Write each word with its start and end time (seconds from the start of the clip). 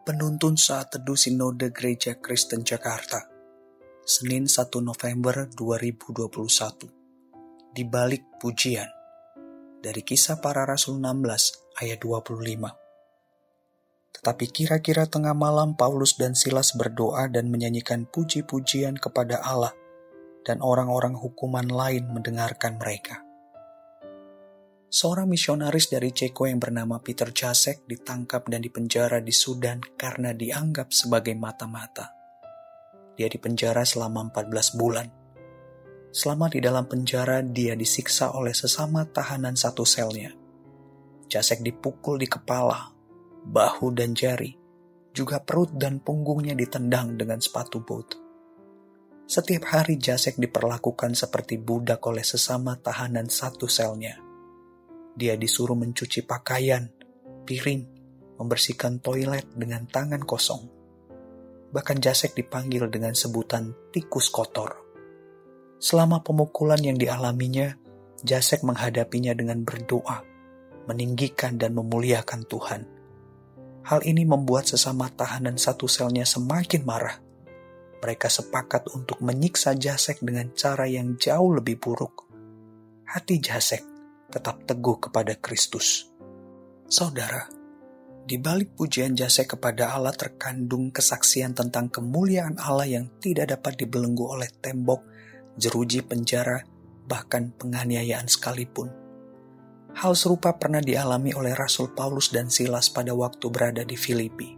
Penuntun 0.00 0.56
Saat 0.56 0.96
Teduh 0.96 1.12
Sinode 1.12 1.76
Gereja 1.76 2.16
Kristen 2.16 2.64
Jakarta 2.64 3.20
Senin 4.00 4.48
1 4.48 4.72
November 4.80 5.44
2021 5.52 6.88
Di 7.68 7.84
balik 7.84 8.40
pujian 8.40 8.88
Dari 9.84 10.00
kisah 10.00 10.40
para 10.40 10.64
rasul 10.64 11.04
16 11.04 11.84
ayat 11.84 12.00
25 12.00 12.32
Tetapi 14.16 14.44
kira-kira 14.48 15.04
tengah 15.04 15.36
malam 15.36 15.76
Paulus 15.76 16.16
dan 16.16 16.32
Silas 16.32 16.72
berdoa 16.72 17.28
dan 17.28 17.52
menyanyikan 17.52 18.08
puji-pujian 18.08 18.96
kepada 18.96 19.44
Allah 19.44 19.76
dan 20.48 20.64
orang-orang 20.64 21.12
hukuman 21.12 21.68
lain 21.68 22.08
mendengarkan 22.08 22.80
mereka 22.80 23.20
seorang 24.90 25.30
misionaris 25.30 25.86
dari 25.86 26.10
Ceko 26.10 26.50
yang 26.50 26.58
bernama 26.58 26.98
Peter 26.98 27.30
Jasek 27.30 27.86
ditangkap 27.86 28.50
dan 28.50 28.58
dipenjara 28.58 29.22
di 29.22 29.30
Sudan 29.30 29.78
karena 29.94 30.34
dianggap 30.34 30.90
sebagai 30.90 31.38
mata-mata. 31.38 32.10
Dia 33.14 33.30
dipenjara 33.30 33.86
selama 33.86 34.34
14 34.34 34.74
bulan. 34.74 35.06
Selama 36.10 36.50
di 36.50 36.58
dalam 36.58 36.90
penjara, 36.90 37.38
dia 37.38 37.78
disiksa 37.78 38.34
oleh 38.34 38.50
sesama 38.50 39.06
tahanan 39.06 39.54
satu 39.54 39.86
selnya. 39.86 40.34
Jasek 41.30 41.62
dipukul 41.62 42.18
di 42.18 42.26
kepala, 42.26 42.90
bahu 43.46 43.94
dan 43.94 44.10
jari, 44.18 44.58
juga 45.14 45.38
perut 45.38 45.70
dan 45.78 46.02
punggungnya 46.02 46.58
ditendang 46.58 47.14
dengan 47.14 47.38
sepatu 47.38 47.78
bot. 47.78 48.18
Setiap 49.30 49.70
hari 49.70 50.02
Jasek 50.02 50.34
diperlakukan 50.42 51.14
seperti 51.14 51.62
budak 51.62 52.02
oleh 52.10 52.26
sesama 52.26 52.74
tahanan 52.74 53.30
satu 53.30 53.70
selnya 53.70 54.29
dia 55.14 55.34
disuruh 55.34 55.74
mencuci 55.74 56.22
pakaian, 56.22 56.86
piring, 57.44 57.82
membersihkan 58.38 59.02
toilet 59.04 59.44
dengan 59.52 59.84
tangan 59.84 60.22
kosong. 60.24 60.64
Bahkan 61.70 61.98
Jasek 62.02 62.34
dipanggil 62.34 62.88
dengan 62.90 63.14
sebutan 63.14 63.92
tikus 63.94 64.32
kotor. 64.32 64.80
Selama 65.80 66.24
pemukulan 66.24 66.80
yang 66.80 66.98
dialaminya, 66.98 67.76
Jasek 68.20 68.64
menghadapinya 68.64 69.32
dengan 69.32 69.64
berdoa, 69.64 70.24
meninggikan 70.88 71.56
dan 71.56 71.72
memuliakan 71.72 72.44
Tuhan. 72.44 72.82
Hal 73.80 74.04
ini 74.04 74.28
membuat 74.28 74.68
sesama 74.68 75.08
tahanan 75.08 75.56
satu 75.56 75.88
selnya 75.88 76.28
semakin 76.28 76.82
marah. 76.84 77.16
Mereka 78.00 78.28
sepakat 78.28 78.92
untuk 78.92 79.20
menyiksa 79.24 79.76
Jasek 79.76 80.20
dengan 80.20 80.52
cara 80.52 80.84
yang 80.88 81.16
jauh 81.16 81.52
lebih 81.56 81.80
buruk. 81.80 82.28
Hati 83.08 83.40
Jasek 83.40 83.89
tetap 84.30 84.62
teguh 84.64 84.96
kepada 85.02 85.34
Kristus. 85.36 86.06
Saudara, 86.86 87.50
di 88.30 88.38
balik 88.38 88.78
pujian 88.78 89.18
jasa 89.18 89.42
kepada 89.42 89.90
Allah 89.90 90.14
terkandung 90.14 90.94
kesaksian 90.94 91.50
tentang 91.50 91.90
kemuliaan 91.90 92.62
Allah 92.62 92.86
yang 92.86 93.06
tidak 93.18 93.58
dapat 93.58 93.82
dibelenggu 93.82 94.22
oleh 94.22 94.46
tembok, 94.62 95.02
jeruji 95.58 96.06
penjara, 96.06 96.62
bahkan 97.10 97.50
penganiayaan 97.50 98.30
sekalipun. 98.30 98.94
Hal 99.98 100.14
serupa 100.14 100.54
pernah 100.54 100.78
dialami 100.78 101.34
oleh 101.34 101.58
Rasul 101.58 101.90
Paulus 101.90 102.30
dan 102.30 102.46
Silas 102.46 102.86
pada 102.94 103.10
waktu 103.10 103.50
berada 103.50 103.82
di 103.82 103.98
Filipi. 103.98 104.54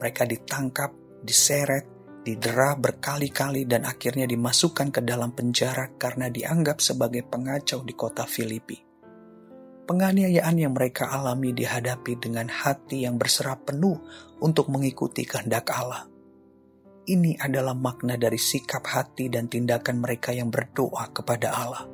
Mereka 0.00 0.24
ditangkap, 0.24 1.20
diseret, 1.20 1.84
didera 2.24 2.72
berkali-kali 2.80 3.68
dan 3.68 3.84
akhirnya 3.84 4.24
dimasukkan 4.24 4.88
ke 4.88 5.00
dalam 5.04 5.36
penjara 5.36 5.92
karena 6.00 6.32
dianggap 6.32 6.80
sebagai 6.80 7.28
pengacau 7.28 7.84
di 7.84 7.92
kota 7.92 8.24
Filipi. 8.24 8.85
Penganiayaan 9.86 10.58
yang 10.58 10.74
mereka 10.74 11.06
alami 11.14 11.54
dihadapi 11.54 12.18
dengan 12.18 12.50
hati 12.50 13.06
yang 13.06 13.22
berserah 13.22 13.54
penuh 13.54 13.94
untuk 14.42 14.66
mengikuti 14.66 15.22
kehendak 15.22 15.70
Allah. 15.70 16.10
Ini 17.06 17.38
adalah 17.38 17.78
makna 17.78 18.18
dari 18.18 18.34
sikap 18.34 18.82
hati 18.82 19.30
dan 19.30 19.46
tindakan 19.46 20.02
mereka 20.02 20.34
yang 20.34 20.50
berdoa 20.50 21.14
kepada 21.14 21.54
Allah. 21.54 21.86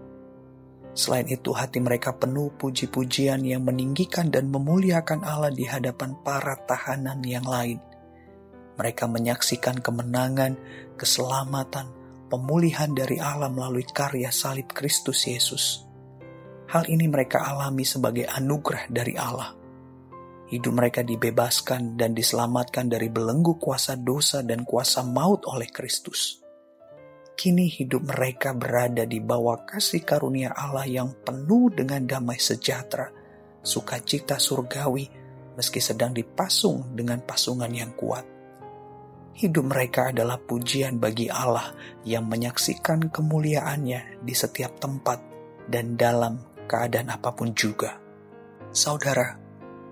Selain 0.97 1.29
itu, 1.29 1.53
hati 1.53 1.85
mereka 1.85 2.17
penuh 2.17 2.49
puji-pujian 2.57 3.45
yang 3.45 3.61
meninggikan 3.61 4.33
dan 4.33 4.49
memuliakan 4.49 5.21
Allah 5.21 5.53
di 5.53 5.69
hadapan 5.69 6.17
para 6.25 6.57
tahanan 6.65 7.21
yang 7.29 7.45
lain. 7.45 7.77
Mereka 8.81 9.05
menyaksikan 9.05 9.85
kemenangan, 9.85 10.57
keselamatan, 10.97 11.93
pemulihan 12.33 12.89
dari 12.97 13.21
Allah 13.21 13.53
melalui 13.53 13.85
karya 13.85 14.33
salib 14.33 14.73
Kristus 14.73 15.29
Yesus. 15.29 15.92
Hal 16.71 16.87
ini 16.87 17.11
mereka 17.11 17.43
alami 17.43 17.83
sebagai 17.83 18.29
anugerah 18.29 18.87
dari 18.93 19.15
Allah. 19.19 19.51
Hidup 20.53 20.73
mereka 20.77 21.01
dibebaskan 21.01 21.97
dan 21.97 22.13
diselamatkan 22.13 22.93
dari 22.93 23.09
belenggu 23.09 23.57
kuasa 23.57 23.97
dosa 23.97 24.45
dan 24.45 24.69
kuasa 24.69 25.01
maut 25.01 25.49
oleh 25.49 25.73
Kristus. 25.73 26.45
Kini 27.33 27.73
hidup 27.73 28.05
mereka 28.05 28.53
berada 28.53 29.09
di 29.09 29.17
bawah 29.17 29.65
kasih 29.65 30.05
karunia 30.05 30.53
Allah 30.53 30.85
yang 30.85 31.17
penuh 31.25 31.73
dengan 31.73 32.05
damai 32.05 32.37
sejahtera, 32.37 33.09
sukacita 33.65 34.37
surgawi, 34.37 35.09
meski 35.57 35.81
sedang 35.81 36.13
dipasung 36.13 36.93
dengan 36.93 37.25
pasungan 37.25 37.73
yang 37.73 37.97
kuat. 37.97 38.29
Hidup 39.33 39.65
mereka 39.65 40.13
adalah 40.13 40.37
pujian 40.37 41.01
bagi 41.01 41.33
Allah 41.33 41.73
yang 42.05 42.29
menyaksikan 42.29 43.09
kemuliaannya 43.09 44.21
di 44.21 44.35
setiap 44.37 44.77
tempat 44.77 45.25
dan 45.65 45.97
dalam 45.97 46.52
keadaan 46.73 47.13
apa 47.13 47.37
pun 47.37 47.53
juga. 47.53 48.01
Saudara, 48.73 49.37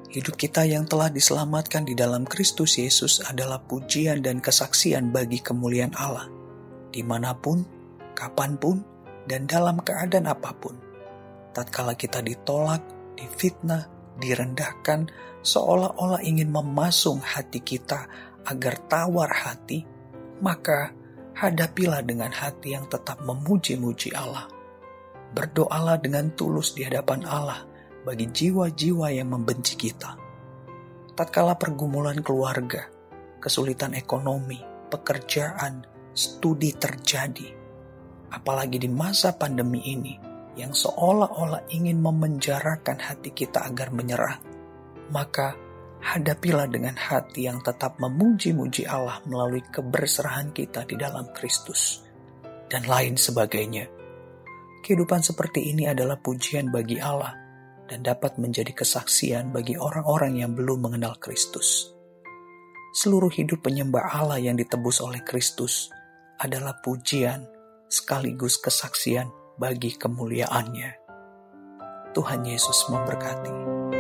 hidup 0.09 0.41
kita 0.41 0.65
yang 0.65 0.89
telah 0.89 1.13
diselamatkan 1.13 1.85
di 1.85 1.93
dalam 1.93 2.25
Kristus 2.25 2.81
Yesus 2.81 3.21
adalah 3.21 3.61
pujian 3.61 4.25
dan 4.25 4.41
kesaksian 4.41 5.13
bagi 5.13 5.45
kemuliaan 5.45 5.93
Allah, 6.01 6.33
di 6.89 7.05
mana 7.05 7.37
pun, 7.37 7.61
kapan 8.17 8.57
pun, 8.57 8.81
dan 9.29 9.45
dalam 9.45 9.85
keadaan 9.85 10.33
apa 10.33 10.57
pun. 10.57 10.73
Tatkala 11.53 11.93
kita 11.93 12.25
ditolak, 12.25 12.81
difitnah, 13.21 13.85
direndahkan, 14.17 15.13
seolah-olah 15.45 16.25
ingin 16.25 16.49
memasung 16.49 17.21
hati 17.21 17.61
kita 17.61 18.09
agar 18.49 18.81
tawar 18.89 19.29
hati, 19.29 19.85
maka 20.41 20.97
hadapilah 21.37 22.01
dengan 22.01 22.33
hati 22.33 22.73
yang 22.73 22.89
tetap 22.89 23.21
memuji-muji 23.21 24.17
Allah 24.17 24.60
Berdoalah 25.31 26.03
dengan 26.03 26.35
tulus 26.35 26.75
di 26.75 26.83
hadapan 26.83 27.23
Allah 27.23 27.63
bagi 28.03 28.27
jiwa-jiwa 28.27 29.15
yang 29.15 29.31
membenci 29.31 29.79
kita. 29.79 30.19
Tatkala 31.15 31.55
pergumulan 31.55 32.19
keluarga, 32.25 32.89
kesulitan 33.39 33.95
ekonomi, 33.95 34.59
pekerjaan, 34.91 35.87
studi 36.11 36.75
terjadi, 36.75 37.47
apalagi 38.35 38.83
di 38.83 38.91
masa 38.91 39.37
pandemi 39.39 39.85
ini 39.87 40.15
yang 40.59 40.75
seolah-olah 40.75 41.71
ingin 41.71 42.03
memenjarakan 42.03 42.99
hati 42.99 43.31
kita 43.31 43.71
agar 43.71 43.95
menyerah, 43.95 44.43
maka 45.15 45.55
hadapilah 46.01 46.67
dengan 46.67 46.97
hati 46.97 47.47
yang 47.47 47.63
tetap 47.63 48.01
memuji-muji 48.03 48.89
Allah 48.89 49.23
melalui 49.29 49.63
keberserahan 49.63 50.51
kita 50.51 50.89
di 50.89 50.97
dalam 50.99 51.31
Kristus, 51.37 52.03
dan 52.67 52.89
lain 52.89 53.15
sebagainya 53.15 54.00
Kehidupan 54.81 55.21
seperti 55.21 55.73
ini 55.77 55.85
adalah 55.85 56.17
pujian 56.17 56.73
bagi 56.73 56.97
Allah 56.97 57.37
dan 57.85 58.01
dapat 58.01 58.41
menjadi 58.41 58.73
kesaksian 58.73 59.53
bagi 59.53 59.77
orang-orang 59.77 60.41
yang 60.41 60.57
belum 60.57 60.89
mengenal 60.89 61.21
Kristus. 61.21 61.93
Seluruh 62.97 63.31
hidup 63.31 63.61
penyembah 63.61 64.09
Allah 64.17 64.41
yang 64.41 64.57
ditebus 64.57 65.05
oleh 65.05 65.21
Kristus 65.23 65.93
adalah 66.41 66.81
pujian 66.81 67.45
sekaligus 67.93 68.57
kesaksian 68.57 69.29
bagi 69.61 69.93
kemuliaannya. 69.95 70.91
Tuhan 72.17 72.41
Yesus 72.49 72.89
memberkati. 72.89 74.00